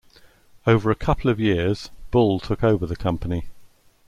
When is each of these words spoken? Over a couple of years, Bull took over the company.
Over 0.65 0.89
a 0.89 0.95
couple 0.95 1.29
of 1.29 1.39
years, 1.39 1.91
Bull 2.09 2.39
took 2.39 2.63
over 2.63 2.87
the 2.87 2.95
company. 2.95 3.43